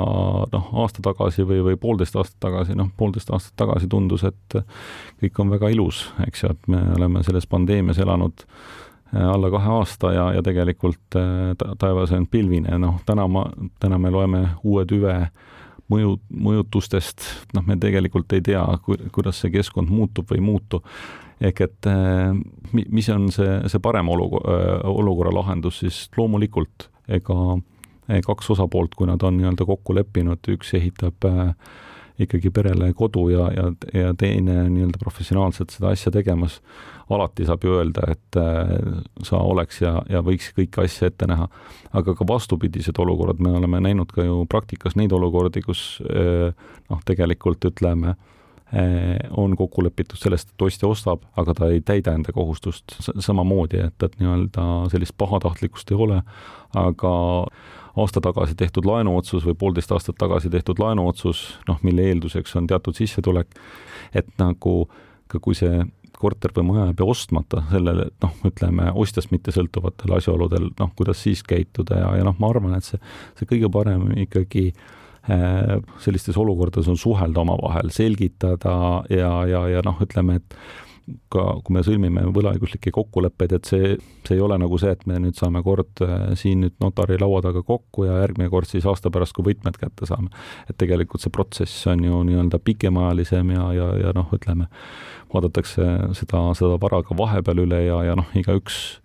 noh, 0.51 0.67
aasta 0.83 1.03
tagasi 1.05 1.45
või, 1.47 1.61
või 1.63 1.79
poolteist 1.79 2.17
aastat 2.19 2.41
tagasi, 2.43 2.75
noh, 2.75 2.89
poolteist 2.99 3.31
aastat 3.31 3.55
tagasi 3.61 3.87
tundus, 3.87 4.25
et 4.27 4.59
kõik 5.23 5.39
on 5.39 5.55
väga 5.55 5.71
ilus, 5.71 6.09
eks? 6.27 6.43
Ju, 6.43 6.51
et 6.51 6.67
me 6.71 6.83
oleme 6.97 7.23
selles 7.23 7.47
pandeemias 7.47 8.03
elanud 8.03 8.43
Äh, 9.15 9.29
alla 9.29 9.49
kahe 9.49 9.69
aasta 9.69 10.11
ja, 10.13 10.33
ja 10.33 10.41
tegelikult 10.45 11.15
äh, 11.15 11.73
taevas 11.77 12.11
on 12.13 12.27
pilvine, 12.27 12.77
noh, 12.77 12.99
täna 13.05 13.25
ma, 13.27 13.47
täna 13.81 13.97
me 13.97 14.11
loeme 14.13 14.43
uue 14.63 14.85
tüve 14.85 15.15
mõju, 15.89 16.17
mõjutustest, 16.29 17.25
noh, 17.57 17.65
me 17.65 17.77
tegelikult 17.81 18.33
ei 18.37 18.43
tea, 18.45 18.61
kuidas 19.15 19.41
see 19.41 19.53
keskkond 19.53 19.91
muutub 19.91 20.29
või 20.29 20.41
ei 20.41 20.45
muutu. 20.45 20.83
ehk 21.39 21.61
et 21.61 21.87
äh, 21.87 22.35
mis 22.73 23.09
on 23.09 23.29
see, 23.31 23.59
see 23.71 23.79
parem 23.79 24.09
olukorra, 24.09 24.81
olukorra 24.83 25.31
lahendus, 25.33 25.79
siis 25.79 26.09
loomulikult 26.17 26.89
ega 27.07 27.57
kaks 28.25 28.49
osapoolt, 28.49 28.95
kui 28.97 29.07
nad 29.07 29.21
on 29.23 29.37
nii-öelda 29.37 29.65
kokku 29.69 29.93
leppinud, 29.95 30.41
üks 30.49 30.73
ehitab 30.77 31.25
äh, 31.29 31.53
ikkagi 32.19 32.51
perele 32.53 32.91
kodu 32.97 33.27
ja, 33.31 33.49
ja, 33.55 33.65
ja 33.93 34.13
teine 34.17 34.63
nii-öelda 34.69 34.99
professionaalselt 35.01 35.71
seda 35.73 35.93
asja 35.93 36.11
tegemas, 36.13 36.59
alati 37.09 37.45
saab 37.47 37.63
ju 37.65 37.77
öelda, 37.79 38.05
et 38.11 38.39
äh, 38.39 38.73
sa 39.25 39.41
oleks 39.41 39.81
ja, 39.81 39.95
ja 40.11 40.21
võiks 40.25 40.51
kõiki 40.57 40.83
asju 40.83 41.07
ette 41.09 41.27
näha. 41.29 41.47
aga 41.93 42.13
ka 42.15 42.27
vastupidised 42.27 42.99
olukorrad, 43.01 43.39
me 43.41 43.55
oleme 43.57 43.81
näinud 43.81 44.11
ka 44.13 44.25
ju 44.25 44.43
praktikas 44.49 44.97
neid 44.99 45.13
olukordi, 45.15 45.63
kus 45.65 46.01
äh, 46.05 46.51
noh, 46.89 47.01
tegelikult 47.05 47.65
ütleme, 47.71 48.15
äh, 48.73 49.17
on 49.31 49.55
kokku 49.57 49.83
lepitud 49.83 50.19
sellest, 50.21 50.53
et 50.53 50.67
ostja 50.67 50.89
ostab, 50.89 51.25
aga 51.39 51.55
ta 51.57 51.71
ei 51.73 51.81
täida 51.81 52.13
enda 52.13 52.35
kohustust 52.35 52.99
samamoodi, 52.99 53.81
et, 53.87 53.97
et 54.03 54.19
nii-öelda 54.21 54.69
sellist 54.93 55.17
pahatahtlikkust 55.17 55.95
ei 55.95 56.01
ole, 56.07 56.21
aga 56.77 57.13
aasta 57.97 58.21
tagasi 58.21 58.55
tehtud 58.55 58.85
laenuotsus 58.85 59.45
või 59.47 59.57
poolteist 59.59 59.91
aastat 59.91 60.17
tagasi 60.19 60.49
tehtud 60.49 60.81
laenuotsus, 60.81 61.45
noh, 61.67 61.79
mille 61.83 62.09
eelduseks 62.11 62.55
on 62.59 62.67
teatud 62.69 62.97
sissetulek, 62.97 63.55
et 64.13 64.29
nagu 64.41 64.83
ka 65.29 65.41
kui 65.41 65.57
see 65.57 65.83
korter 66.19 66.51
või 66.55 66.67
maja 66.67 66.89
jääb 66.89 67.01
ostmata 67.05 67.63
sellele, 67.71 68.09
noh, 68.23 68.33
ütleme 68.47 68.89
ostjast 68.99 69.31
mitte 69.31 69.53
sõltuvatel 69.55 70.17
asjaoludel, 70.17 70.69
noh, 70.79 70.91
kuidas 70.97 71.23
siis 71.23 71.43
käituda 71.47 72.01
ja, 72.01 72.09
ja 72.19 72.27
noh, 72.27 72.35
ma 72.41 72.51
arvan, 72.51 72.75
et 72.77 72.87
see, 72.87 72.99
see 73.39 73.47
kõige 73.47 73.71
parem 73.71 74.09
ikkagi 74.25 74.65
äh, 74.73 75.79
sellistes 76.03 76.37
olukordades 76.39 76.91
on 76.91 76.99
suhelda 76.99 77.45
omavahel, 77.45 77.93
selgitada 77.95 78.75
ja, 79.13 79.31
ja, 79.47 79.63
ja 79.77 79.83
noh, 79.85 80.01
ütleme, 80.03 80.41
et 80.41 80.59
ka 81.33 81.43
kui 81.65 81.75
me 81.75 81.83
sõlmime 81.85 82.23
võlaõiguslikke 82.35 82.91
kokkuleppeid, 82.95 83.53
et 83.57 83.69
see, 83.69 83.93
see 84.27 84.37
ei 84.37 84.43
ole 84.43 84.57
nagu 84.61 84.79
see, 84.81 84.91
et 84.95 85.05
me 85.09 85.19
nüüd 85.21 85.37
saame 85.39 85.61
kord 85.65 86.03
äh, 86.05 86.31
siin 86.39 86.63
nüüd 86.65 86.75
notari 86.83 87.19
laua 87.21 87.41
taga 87.45 87.63
kokku 87.65 88.07
ja 88.07 88.19
järgmine 88.23 88.49
kord 88.53 88.69
siis 88.69 88.87
aasta 88.89 89.11
pärast, 89.13 89.35
kui 89.37 89.47
võtmed 89.49 89.77
kätte 89.79 90.09
saame. 90.09 90.31
et 90.69 90.77
tegelikult 90.79 91.23
see 91.23 91.33
protsess 91.33 91.87
on 91.91 92.03
ju 92.05 92.23
nii-öelda 92.29 92.61
pikemaajalisem 92.63 93.55
ja, 93.55 93.69
ja, 93.77 93.89
ja 94.05 94.15
noh, 94.15 94.29
ütleme, 94.35 94.69
vaadatakse 95.33 95.87
seda, 96.17 96.43
seda 96.57 96.75
vara 96.81 97.03
ka 97.05 97.17
vahepeal 97.17 97.65
üle 97.65 97.83
ja, 97.85 98.01
ja 98.09 98.17
noh, 98.19 98.29
igaüks 98.37 98.99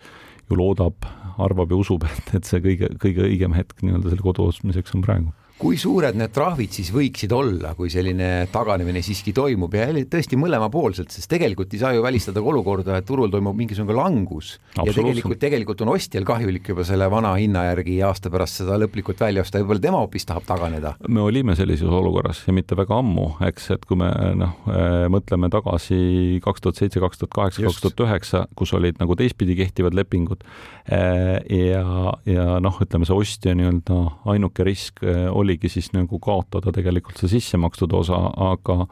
ju 0.51 0.59
loodab, 0.61 1.07
arvab 1.41 1.73
ja 1.73 1.81
usub, 1.81 2.05
et, 2.11 2.37
et 2.41 2.49
see 2.51 2.63
kõige, 2.65 2.93
kõige 3.03 3.29
õigem 3.31 3.57
hetk 3.57 3.83
nii-öelda 3.85 4.13
selle 4.13 4.27
kodu 4.27 4.51
ostmiseks 4.51 4.97
on 4.97 5.05
praegu 5.07 5.33
kui 5.65 5.79
suured 5.81 6.17
need 6.19 6.33
trahvid 6.35 6.75
siis 6.77 6.91
võiksid 6.93 7.33
olla, 7.33 7.71
kui 7.77 7.89
selline 7.93 8.45
taganemine 8.53 9.01
siiski 9.05 9.33
toimub? 9.37 9.73
Ja 9.73 9.87
tõesti 10.13 10.37
mõlemapoolselt, 10.37 11.13
sest 11.15 11.31
tegelikult 11.33 11.73
ei 11.73 11.81
saa 11.81 11.95
ju 11.97 12.03
välistada 12.05 12.43
ka 12.45 12.51
olukorda, 12.51 12.99
et 13.01 13.07
turul 13.09 13.33
toimub 13.33 13.57
mingisugune 13.57 13.97
langus. 13.97 14.59
Ja 14.77 14.93
tegelikult, 14.93 15.39
tegelikult 15.41 15.81
on 15.87 15.95
ostjal 15.95 16.27
kahjulik 16.29 16.69
juba 16.69 16.85
selle 16.85 17.09
vana 17.13 17.31
hinna 17.41 17.63
järgi 17.71 17.97
aasta 18.05 18.33
pärast 18.33 18.61
seda 18.61 18.77
lõplikult 18.83 19.23
välja 19.25 19.45
osta. 19.45 19.63
Võib-olla 19.63 19.85
tema 19.87 20.03
hoopis 20.03 20.29
tahab 20.29 20.45
taganeda. 20.49 20.95
me 21.09 21.25
olime 21.25 21.57
sellises 21.57 21.89
olukorras 21.89 22.43
ja 22.45 22.53
mitte 22.57 22.77
väga 22.77 23.01
ammu, 23.01 23.31
eks, 23.49 23.71
et 23.79 23.89
kui 23.89 23.97
me 24.03 24.11
noh, 24.37 24.69
äh, 24.69 25.07
mõtleme 25.13 25.49
tagasi 25.55 26.43
kaks 26.45 26.67
tuhat 26.67 26.83
seitse, 26.83 27.01
kaks 27.01 27.23
tuhat 27.23 27.33
kaheksa, 27.39 27.65
kaks 27.71 27.81
tuhat 27.87 28.05
üheksa, 28.05 28.45
kus 28.59 28.75
olid 28.77 29.01
nagu 29.01 29.17
teistpidi 29.17 29.57
kehtivad 29.63 29.97
lepingud 29.97 30.45
äh, 30.93 31.41
ja, 31.49 32.15
ja 32.29 32.61
noh, 32.61 32.85
ütleme 32.85 33.09
see 33.09 33.17
ostja 33.17 33.57
nii-öelda 33.57 34.03
ainuke 34.35 34.69
risk 34.69 35.01
oli 35.05 35.54
äh, 35.54 35.54
oligi 35.55 35.69
siis 35.69 35.93
nagu 35.95 36.19
kaotada 36.19 36.73
tegelikult 36.73 37.19
see 37.19 37.39
sisse 37.39 37.59
makstud 37.61 37.93
osa, 37.93 38.19
aga, 38.37 38.87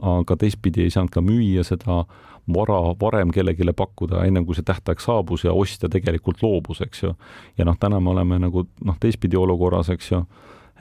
aga 0.00 0.36
teistpidi 0.36 0.84
ei 0.84 0.90
saanud 0.90 1.10
ka 1.10 1.20
müüa 1.20 1.64
seda 1.66 2.04
vara 2.54 2.94
varem 3.00 3.30
kellelegi 3.32 3.72
pakkuda, 3.76 4.24
ennem 4.24 4.44
kui 4.44 4.54
see 4.54 4.64
tähtaeg 4.64 5.00
saabus 5.00 5.44
ja 5.44 5.52
ostja 5.52 5.88
tegelikult 5.88 6.42
loobus, 6.42 6.80
eks 6.80 7.02
ju. 7.02 7.14
ja 7.58 7.64
noh, 7.64 7.76
täna 7.80 8.00
me 8.00 8.10
oleme 8.10 8.38
nagu 8.38 8.66
noh, 8.84 8.98
teistpidi 9.00 9.36
olukorras, 9.36 9.90
eks 9.90 10.12
ju. 10.12 10.24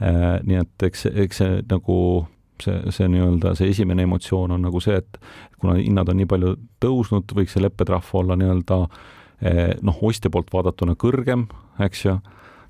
Äh, 0.01 0.41
nii 0.43 0.59
et 0.59 0.83
eks, 0.83 1.05
eks 1.05 1.37
see 1.37 1.63
nagu 1.69 1.97
see, 2.61 2.79
see 2.91 3.07
nii-öelda 3.13 3.53
see 3.55 3.69
esimene 3.69 4.03
emotsioon 4.03 4.51
on 4.51 4.63
nagu 4.65 4.81
see, 4.81 4.97
et 4.97 5.19
kuna 5.61 5.77
hinnad 5.77 6.09
on 6.09 6.17
nii 6.17 6.27
palju 6.27 6.55
tõusnud, 6.81 7.29
võiks 7.37 7.53
see 7.53 7.61
leppetrahv 7.61 8.09
olla 8.17 8.35
nii-öelda 8.35 8.79
äh, 8.83 9.75
noh, 9.85 10.01
ostja 10.01 10.33
poolt 10.33 10.49
vaadatuna 10.53 10.97
kõrgem, 10.99 11.45
eks 11.85 12.07
ju 12.07 12.17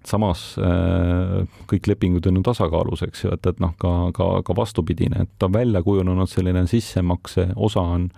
samas 0.08 0.54
äh, 0.60 1.44
kõik 1.70 1.88
lepingud 1.92 2.28
on 2.30 2.40
ju 2.40 2.46
tasakaalus, 2.46 3.04
eks 3.08 3.26
ju, 3.26 3.34
et, 3.36 3.46
et 3.50 3.62
noh, 3.64 3.74
ka, 3.80 3.92
ka, 4.16 4.30
ka 4.46 4.56
vastupidine, 4.58 5.28
et 5.28 5.46
on 5.46 5.54
välja 5.54 5.84
kujunenud 5.86 6.30
selline 6.32 6.66
sissemakse 6.70 7.50
osa 7.56 7.84
on 7.96 8.10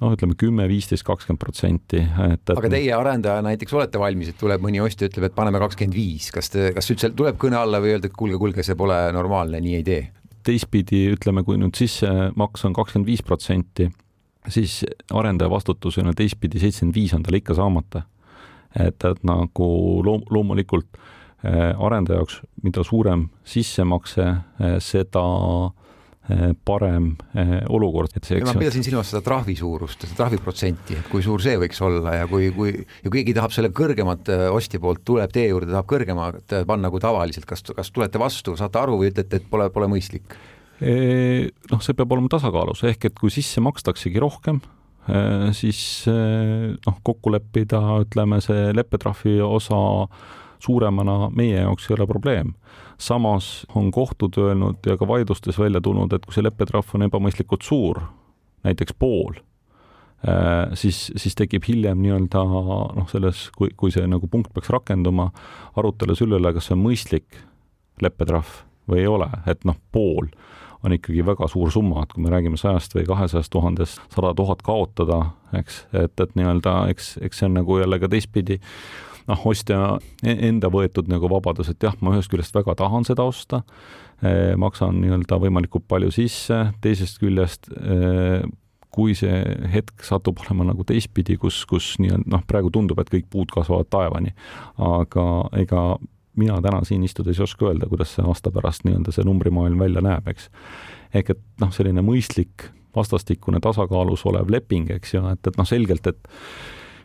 noh, 0.00 0.12
ütleme 0.14 0.36
kümme, 0.38 0.66
viisteist, 0.70 1.04
kakskümmend 1.06 1.40
protsenti, 1.40 2.02
et, 2.02 2.42
et 2.42 2.54
aga 2.54 2.70
teie 2.72 2.92
arendaja 2.96 3.44
näiteks 3.46 3.76
olete 3.76 4.00
valmis, 4.02 4.32
et 4.32 4.38
tuleb 4.40 4.64
mõni 4.64 4.82
ostja, 4.84 5.08
ütleb, 5.10 5.28
et 5.28 5.36
paneme 5.36 5.60
kakskümmend 5.62 5.96
viis, 5.96 6.30
kas 6.34 6.50
te, 6.52 6.70
kas 6.76 6.90
üldse 6.92 7.12
tuleb 7.16 7.38
kõne 7.40 7.60
alla 7.60 7.80
või 7.82 7.94
öelda, 7.94 8.10
et 8.10 8.16
kuulge, 8.16 8.40
kuulge, 8.40 8.66
see 8.66 8.78
pole 8.78 8.98
normaalne, 9.16 9.62
nii 9.64 9.80
ei 9.80 9.86
tee? 9.86 10.04
teistpidi 10.44 11.06
ütleme, 11.08 11.40
kui 11.40 11.56
nüüd 11.56 11.72
sissemaks 11.78 12.66
on 12.68 12.74
kakskümmend 12.76 13.08
viis 13.08 13.22
protsenti, 13.24 13.86
siis 14.52 14.82
arendaja 15.08 15.48
vastutus 15.48 15.96
on 16.02 16.10
ju 16.10 16.18
teistpidi 16.18 16.60
seitsekümmend 16.60 16.98
viis 16.98 17.14
on 17.16 17.24
tal 17.24 17.38
ikka 17.38 17.56
saamata. 17.56 18.02
et, 18.74 19.06
et 19.08 19.22
nagu 19.24 19.68
loom-, 20.04 20.26
loomulikult 20.34 20.98
äh, 20.98 21.13
arendaja 21.44 22.22
jaoks, 22.22 22.40
mida 22.64 22.84
suurem 22.86 23.28
sissemakse, 23.44 24.28
äh, 24.32 24.76
seda 24.80 25.24
Eh, 26.24 26.54
parem 26.64 27.10
olukord, 27.68 28.14
et 28.16 28.24
see 28.24 28.38
eks 28.38 28.48
ma 28.48 28.60
pidasin 28.62 28.84
silmas 28.86 29.10
seda 29.12 29.20
trahvi 29.26 29.52
suurust, 29.58 30.06
seda 30.06 30.22
trahviprotsenti, 30.22 30.94
et 30.96 31.08
kui 31.12 31.20
suur 31.20 31.42
see 31.44 31.58
võiks 31.60 31.82
olla 31.84 32.14
ja 32.16 32.28
kui, 32.30 32.46
kui 32.56 32.70
ja 32.72 33.10
keegi 33.12 33.34
tahab 33.36 33.52
selle 33.52 33.68
kõrgemat 33.76 34.30
ostja 34.48 34.80
poolt, 34.80 35.02
tuleb 35.04 35.34
teie 35.34 35.50
juurde, 35.50 35.68
tahab 35.68 35.90
kõrgemat 35.90 36.54
panna 36.70 36.88
kui 36.88 37.02
tavaliselt, 37.04 37.44
kas, 37.50 37.60
kas 37.76 37.92
tulete 37.92 38.22
vastu, 38.22 38.54
saate 38.56 38.80
aru 38.80 38.96
või 39.02 39.10
ütlete, 39.12 39.42
et 39.42 39.50
pole, 39.50 39.66
pole 39.74 39.90
mõistlik? 39.92 40.32
Noh, 40.80 41.82
see 41.84 41.98
peab 41.98 42.16
olema 42.16 42.32
tasakaalus, 42.32 42.86
ehk 42.88 43.04
et 43.10 43.20
kui 43.20 43.28
sisse 43.34 43.60
makstaksegi 43.60 44.24
rohkem, 44.24 44.62
siis 45.60 45.82
noh, 46.08 47.02
kokku 47.04 47.34
leppida, 47.36 47.82
ütleme, 48.06 48.40
see 48.40 48.72
leppetrahvi 48.72 49.42
osa 49.44 49.82
suuremana 50.64 51.30
meie 51.36 51.60
jaoks 51.60 51.88
ei 51.90 51.96
ole 51.98 52.06
probleem. 52.08 52.52
Samas 52.98 53.66
on 53.74 53.90
kohtud 53.92 54.36
öelnud 54.38 54.86
ja 54.86 54.96
ka 54.96 55.08
vaidlustes 55.08 55.58
välja 55.58 55.80
tulnud, 55.84 56.12
et 56.12 56.26
kui 56.26 56.36
see 56.36 56.44
leppetrahv 56.44 56.94
on 56.96 57.06
ebamõistlikult 57.08 57.66
suur, 57.66 58.00
näiteks 58.64 58.96
pool, 58.98 59.40
äh, 60.26 60.72
siis, 60.78 61.08
siis 61.20 61.36
tekib 61.38 61.66
hiljem 61.68 62.00
nii-öelda 62.02 62.44
noh, 62.44 63.08
selles, 63.10 63.48
kui, 63.56 63.72
kui 63.76 63.92
see 63.94 64.06
nagu 64.10 64.30
punkt 64.30 64.52
peaks 64.54 64.72
rakenduma, 64.72 65.30
arutelu 65.76 66.16
selle 66.18 66.40
üle, 66.40 66.54
kas 66.56 66.70
see 66.70 66.78
on 66.78 66.84
mõistlik 66.86 67.42
leppetrahv 68.02 68.62
või 68.90 69.04
ei 69.04 69.10
ole, 69.10 69.30
et 69.50 69.64
noh, 69.68 69.78
pool 69.92 70.30
on 70.84 70.92
ikkagi 70.92 71.24
väga 71.24 71.48
suur 71.48 71.72
summa, 71.72 72.02
et 72.04 72.12
kui 72.12 72.22
me 72.24 72.30
räägime 72.32 72.58
sajast 72.60 72.92
või 72.96 73.06
kahesajast 73.08 73.52
tuhandest, 73.52 74.02
sada 74.12 74.34
tuhat 74.36 74.60
kaotada, 74.64 75.20
eks, 75.56 75.86
et, 75.96 76.12
et 76.20 76.34
nii-öelda 76.36 76.74
eks, 76.92 77.14
eks 77.24 77.40
see 77.40 77.48
on 77.48 77.56
nagu 77.56 77.78
jälle 77.80 77.98
ka 78.02 78.10
teistpidi 78.12 78.60
noh, 79.30 79.46
ostja 79.50 79.96
e-, 80.24 80.36
enda 80.48 80.70
võetud 80.72 81.08
nagu 81.10 81.30
vabadus, 81.32 81.70
et 81.72 81.84
jah, 81.84 81.96
ma 82.04 82.14
ühest 82.16 82.32
küljest 82.32 82.56
väga 82.56 82.76
tahan 82.80 83.06
seda 83.08 83.26
osta, 83.28 83.62
e, 84.20 84.54
maksan 84.60 85.00
nii-öelda 85.02 85.38
võimalikult 85.42 85.86
palju 85.90 86.12
sisse, 86.14 86.60
teisest 86.84 87.20
küljest 87.22 87.70
e, 87.74 88.44
kui 88.94 89.16
see 89.18 89.40
hetk 89.72 90.04
satub 90.06 90.38
olema 90.44 90.68
nagu 90.70 90.86
teistpidi, 90.86 91.38
kus, 91.40 91.64
kus 91.70 91.94
nii-öelda 92.02 92.30
noh, 92.36 92.44
praegu 92.46 92.70
tundub, 92.74 93.00
et 93.02 93.10
kõik 93.10 93.26
puud 93.32 93.54
kasvavad 93.54 93.90
taevani, 93.90 94.34
aga 94.78 95.26
ega 95.64 95.86
mina 96.38 96.60
täna 96.62 96.82
siin 96.86 97.02
istudes 97.06 97.38
ei 97.38 97.46
oska 97.46 97.70
öelda, 97.70 97.88
kuidas 97.90 98.14
see 98.14 98.24
aasta 98.26 98.52
pärast 98.54 98.86
nii-öelda 98.86 99.14
see 99.14 99.26
numbrimaailm 99.26 99.82
välja 99.82 100.02
näeb, 100.04 100.30
eks. 100.30 100.48
ehk 101.14 101.34
et 101.34 101.44
noh, 101.62 101.74
selline 101.74 102.02
mõistlik 102.06 102.70
vastastikune 102.94 103.60
tasakaalus 103.62 104.22
olev 104.30 104.50
leping, 104.50 104.90
eks 104.94 105.16
ju, 105.16 105.22
et, 105.30 105.46
et 105.46 105.58
noh, 105.58 105.66
selgelt, 105.66 106.06
et 106.10 106.30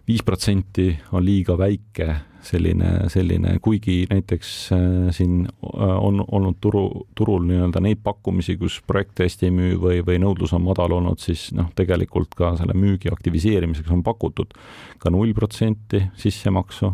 viis 0.10 0.24
protsenti 0.25 0.89
on 1.13 1.24
liiga 1.25 1.56
väike 1.58 2.08
selline, 2.42 3.10
selline, 3.12 3.58
kuigi 3.62 4.06
näiteks 4.10 4.51
äh, 4.74 4.80
siin 5.13 5.44
äh, 5.46 5.96
on 6.00 6.24
olnud 6.25 6.58
turu, 6.62 6.84
turul 7.16 7.44
nii-öelda 7.50 7.82
neid 7.84 8.01
pakkumisi, 8.04 8.56
kus 8.58 8.80
projekt 8.88 9.20
hästi 9.22 9.50
ei 9.50 9.54
müü 9.54 9.75
või, 9.82 10.00
või 10.08 10.22
nõudlus 10.24 10.56
on 10.58 10.63
madal 10.66 10.96
olnud, 10.98 11.20
siis 11.22 11.50
noh, 11.56 11.70
tegelikult 11.78 12.34
ka 12.39 12.56
selle 12.60 12.78
müügi 12.80 13.12
aktiviseerimiseks 13.12 13.92
on 13.94 14.04
pakutud 14.08 14.56
ka 15.00 15.12
null 15.13 15.36
protsenti 15.38 16.06
sissemaksu, 16.20 16.94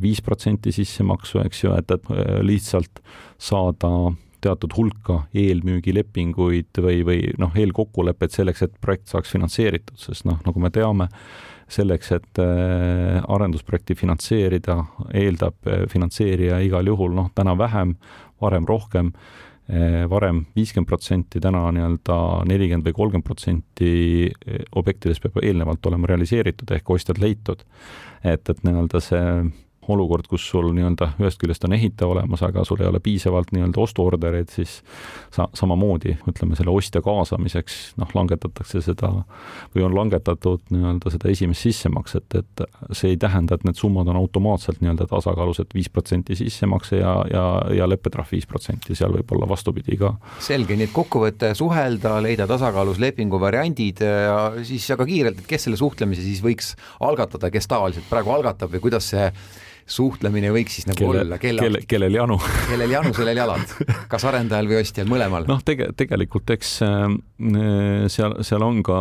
viis 0.00 0.22
protsenti 0.24 0.72
sissemaksu, 0.72 1.42
eks 1.44 1.64
ju, 1.64 1.76
et, 1.76 1.94
et 1.94 2.10
äh, 2.12 2.40
lihtsalt 2.44 3.00
saada 3.40 4.10
teatud 4.40 4.72
hulka 4.76 5.22
eelmüügilepinguid 5.36 6.80
või, 6.80 7.00
või 7.06 7.22
noh, 7.38 7.52
eelkokkulepet 7.56 8.34
selleks, 8.34 8.64
et 8.66 8.76
projekt 8.80 9.12
saaks 9.12 9.32
finantseeritud, 9.36 9.98
sest 10.00 10.24
noh, 10.28 10.40
nagu 10.46 10.62
me 10.62 10.72
teame, 10.74 11.10
selleks, 11.70 12.10
et 12.16 12.40
äh, 12.42 13.20
arendusprojekti 13.28 13.96
finantseerida, 13.98 14.78
eeldab 15.16 15.70
äh, 15.70 15.86
finantseerija 15.90 16.60
igal 16.66 16.90
juhul 16.90 17.14
noh, 17.16 17.30
täna 17.36 17.56
vähem, 17.58 17.94
varem 18.42 18.66
rohkem, 18.68 19.12
äh, 19.70 20.04
varem 20.10 20.44
viiskümmend 20.56 20.90
protsenti, 20.90 21.42
täna 21.42 21.66
nii-öelda 21.76 22.18
nelikümmend 22.50 22.90
või 22.90 22.98
kolmkümmend 22.98 23.26
protsenti 23.26 23.92
objektidest 24.76 25.24
peab 25.24 25.42
eelnevalt 25.44 25.90
olema 25.90 26.10
realiseeritud 26.10 26.74
ehk 26.76 26.94
ostjad 26.96 27.22
leitud. 27.22 27.66
et, 28.24 28.48
et 28.48 28.64
nii-öelda 28.66 29.00
see 29.00 29.26
olukord, 29.90 30.28
kus 30.30 30.46
sul 30.50 30.70
nii-öelda 30.76 31.12
ühest 31.20 31.40
küljest 31.40 31.64
on 31.66 31.74
ehitaja 31.76 32.10
olemas, 32.10 32.42
aga 32.46 32.64
sul 32.66 32.80
ei 32.82 32.88
ole 32.88 33.00
piisavalt 33.04 33.52
nii-öelda 33.54 33.80
ostuordereid, 33.82 34.50
siis 34.52 34.80
sa 35.34 35.48
samamoodi, 35.56 36.16
ütleme 36.30 36.58
selle 36.58 36.72
ostja 36.74 37.02
kaasamiseks, 37.04 37.78
noh, 38.00 38.10
langetatakse 38.14 38.82
seda 38.84 39.12
või 39.74 39.84
on 39.86 39.96
langetatud 39.96 40.62
nii-öelda 40.74 41.12
seda 41.14 41.30
esimest 41.32 41.66
sissemakset, 41.66 42.38
et 42.40 42.64
see 42.96 43.14
ei 43.14 43.20
tähenda, 43.20 43.58
et 43.58 43.66
need 43.68 43.78
summad 43.78 44.08
on 44.10 44.18
automaatselt 44.20 44.80
nii-öelda 44.82 45.08
tasakaalus, 45.10 45.62
et 45.64 45.74
viis 45.74 45.90
protsenti 45.92 46.36
sissemakse 46.38 47.00
ja, 47.00 47.14
ja, 47.32 47.44
ja 47.76 47.88
leppetrahv 47.90 48.34
viis 48.34 48.48
protsenti, 48.50 48.96
seal 48.98 49.14
võib 49.14 49.34
olla 49.36 49.48
vastupidi 49.50 49.98
ka. 50.00 50.14
selge, 50.42 50.76
nii 50.78 50.90
et 50.90 50.94
kokkuvõte, 50.94 51.52
suhelda, 51.58 52.16
leida 52.24 52.46
tasakaalus 52.50 53.00
lepingu 53.02 53.40
variandid 53.40 54.04
ja 54.04 54.38
siis 54.66 54.86
aga 54.94 55.06
kiirelt, 55.08 55.42
et 55.42 55.50
kes 55.50 55.66
selle 55.66 55.80
suhtlemise 55.80 56.24
siis 56.24 56.42
võiks 56.44 56.74
algatada, 57.00 57.50
kes 57.52 57.68
tavaliselt 57.70 58.08
praegu 58.10 58.34
algatab 58.34 58.72
või 58.74 58.84
kuidas 58.88 59.10
see 59.12 59.26
suhtlemine 59.86 60.52
võiks 60.54 60.78
siis 60.78 60.88
nagu 60.88 60.98
kelle, 61.00 61.24
olla, 61.24 61.38
kelle, 61.42 61.64
kelle, 61.64 61.82
kellel 61.88 62.14
janu 62.14 62.38
kellel 62.68 62.94
janu, 62.94 63.12
sellel 63.16 63.40
jalad, 63.42 63.74
kas 64.10 64.24
arendajal 64.28 64.70
või 64.70 64.80
ostjal, 64.80 65.10
mõlemal? 65.10 65.46
noh, 65.48 65.60
tege-, 65.66 65.90
tegelikult 65.98 66.50
eks 66.54 66.76
äh, 66.86 67.06
seal, 68.12 68.36
seal 68.46 68.64
on 68.64 68.80
ka, 68.86 68.98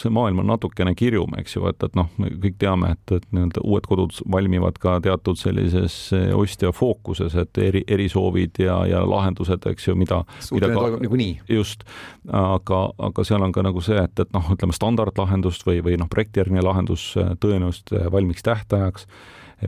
see 0.00 0.10
maailm 0.14 0.42
on 0.42 0.48
natukene 0.50 0.94
kirjum, 0.98 1.36
eks 1.38 1.56
ju, 1.56 1.66
et, 1.70 1.82
et 1.86 1.98
noh, 1.98 2.08
me 2.20 2.30
kõik 2.42 2.56
teame, 2.62 2.94
et, 2.96 3.14
et 3.18 3.28
nii-öelda 3.34 3.62
uued 3.62 3.86
kodud 3.90 4.16
valmivad 4.32 4.80
ka 4.82 4.96
teatud 5.04 5.38
sellises 5.40 5.98
äh, 6.16 6.32
ostja 6.36 6.72
fookuses, 6.74 7.36
et 7.40 7.62
eri, 7.62 7.84
erisoovid 7.96 8.62
ja, 8.64 8.80
ja 8.90 9.04
lahendused, 9.08 9.68
eks 9.70 9.88
ju, 9.90 9.98
mida 9.98 10.22
suhtlemine 10.40 10.80
toimub 10.80 11.06
niikuinii. 11.06 11.38
just, 11.58 11.86
aga, 12.32 12.82
aga 13.10 13.26
seal 13.26 13.46
on 13.46 13.54
ka 13.54 13.64
nagu 13.66 13.84
see, 13.84 14.00
et, 14.02 14.26
et 14.26 14.34
noh, 14.34 14.52
ütleme 14.56 14.76
standardlahendust 14.76 15.66
või, 15.68 15.80
või 15.84 16.00
noh, 16.00 16.10
projektijärgne 16.10 16.64
lahendus 16.64 17.12
äh, 17.20 17.34
tõenäoliselt 17.42 17.96
valmiks 18.14 18.46
tähtajaks 18.46 19.08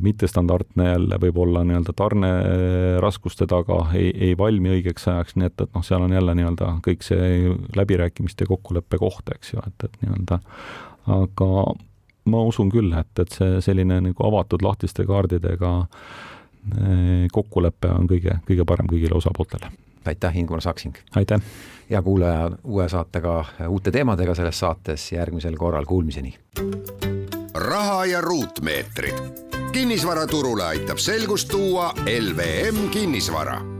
mittestandardne 0.02 0.88
jälle 0.90 1.18
võib-olla 1.22 1.62
nii-öelda 1.64 1.92
tarneraskuste 1.96 3.46
taga 3.50 3.78
ei, 3.94 4.10
ei 4.28 4.38
valmi 4.38 4.74
õigeks 4.76 5.08
ajaks, 5.12 5.36
nii 5.36 5.48
et, 5.50 5.60
et 5.62 5.74
noh, 5.74 5.84
seal 5.86 6.04
on 6.04 6.12
jälle 6.12 6.34
nii-öelda 6.36 6.72
kõik 6.86 7.06
see 7.06 7.54
läbirääkimiste 7.76 8.48
kokkuleppe 8.50 8.98
koht, 9.00 9.30
eks 9.34 9.54
ju, 9.54 9.62
et, 9.66 9.88
et 9.88 10.02
nii-öelda 10.02 10.40
aga 11.06 11.50
ma 12.26 12.42
usun 12.42 12.70
küll, 12.72 12.92
et, 12.98 13.12
et 13.22 13.38
see 13.38 13.60
selline 13.64 14.00
nagu 14.08 14.26
avatud 14.28 14.64
lahtiste 14.66 15.06
kaardidega 15.08 15.72
eh, 15.86 17.26
kokkulepe 17.32 17.92
on 17.94 18.10
kõige, 18.10 18.40
kõige 18.48 18.66
parem 18.68 18.90
kõigile 18.90 19.18
osapooltele. 19.18 19.70
aitäh, 20.06 20.36
Ingmar 20.36 20.60
Saksing! 20.60 20.98
aitäh! 21.16 21.40
hea 21.90 22.02
kuulaja, 22.02 22.50
uue 22.64 22.88
saatega, 22.88 23.44
uute 23.68 23.94
teemadega 23.94 24.34
selles 24.34 24.58
saates 24.58 25.12
järgmisel 25.12 25.56
korral, 25.56 25.86
kuulmiseni! 25.86 26.34
raha 27.54 28.04
ja 28.04 28.20
ruutmeetrid 28.20 29.45
kinnisvaraturule 29.76 30.64
aitab 30.64 30.96
selgust 30.96 31.48
tuua 31.48 31.94
LVM 32.20 32.88
kinnisvara 32.88 33.75